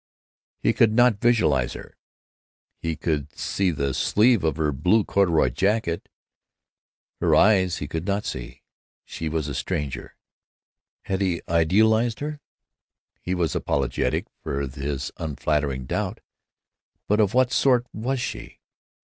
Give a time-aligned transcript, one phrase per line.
[0.57, 1.95] He could not visualize her.
[2.79, 6.09] He could see the sleeve of her blue corduroy jacket;
[7.19, 8.63] her eyes he could not see.
[9.05, 10.15] She was a stranger.
[11.03, 12.39] Had he idealized her?
[13.21, 16.19] He was apologetic for his unflattering doubt,
[17.07, 18.59] but of what sort was she?